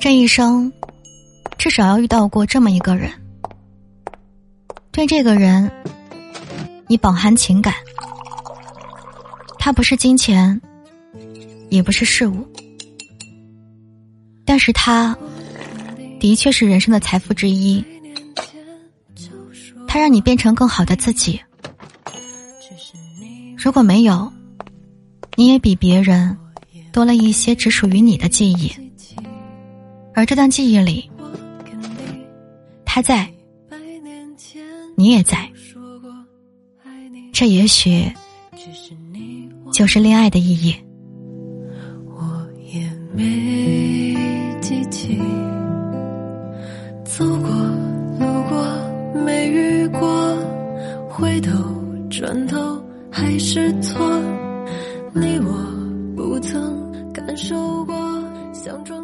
[0.00, 0.72] 这一生，
[1.58, 3.12] 至少要遇到过这么一个人。
[4.90, 5.70] 对这个人，
[6.88, 7.74] 你饱含情感。
[9.58, 10.58] 他不是金钱，
[11.68, 12.48] 也不是事物，
[14.46, 15.14] 但是他
[16.18, 17.84] 的确是人生的财富之一。
[19.86, 21.38] 他让你变成更好的自己。
[23.54, 24.32] 如果没有，
[25.36, 26.34] 你也比别人
[26.90, 28.72] 多了一些只属于你的记忆。
[30.20, 31.10] 而这段记忆里，
[32.84, 33.26] 他在，
[34.94, 35.50] 你也在。
[37.32, 38.04] 这也许
[39.72, 40.76] 就是恋爱的意义。
[42.06, 44.14] 我也没
[44.60, 45.16] 记起，
[47.02, 47.48] 走过
[48.18, 50.36] 路过没遇过，
[51.08, 51.50] 回头
[52.10, 52.58] 转头
[53.10, 54.06] 还是错。
[55.14, 57.94] 你我不曾感受过，
[58.52, 58.99] 想装。